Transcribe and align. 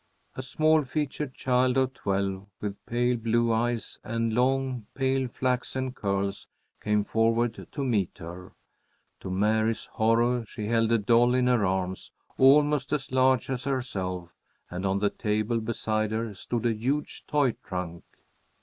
A 0.35 0.41
small 0.41 0.81
featured 0.83 1.35
child 1.35 1.77
of 1.77 1.93
twelve, 1.93 2.47
with 2.59 2.83
pale 2.87 3.17
blue 3.17 3.51
eyes 3.51 3.99
and 4.03 4.33
long, 4.33 4.87
pale 4.95 5.27
flaxen 5.27 5.91
curls, 5.91 6.47
came 6.81 7.03
forward 7.03 7.67
to 7.71 7.83
meet 7.83 8.17
her. 8.17 8.53
To 9.19 9.29
Mary's 9.29 9.85
horror, 9.85 10.43
she 10.47 10.65
held 10.65 10.91
a 10.91 10.97
doll 10.97 11.35
in 11.35 11.45
her 11.45 11.63
arms 11.67 12.11
almost 12.39 12.91
as 12.91 13.11
large 13.11 13.47
as 13.51 13.65
herself, 13.65 14.31
and 14.71 14.87
on 14.87 14.97
the 14.97 15.11
table 15.11 15.59
beside 15.59 16.09
her 16.09 16.33
stood 16.33 16.65
a 16.65 16.73
huge 16.73 17.23
toy 17.27 17.51
trunk. 17.63 18.03